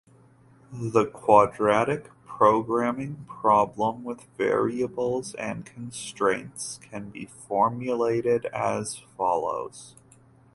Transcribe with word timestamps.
The 0.73 1.05
quadratic 1.05 2.09
programming 2.25 3.23
problem 3.29 4.03
with 4.03 4.23
variables 4.35 5.35
and 5.35 5.63
constraints 5.63 6.79
can 6.81 7.11
be 7.11 7.25
formulated 7.27 8.45
as 8.47 8.97
follows. 9.15 9.93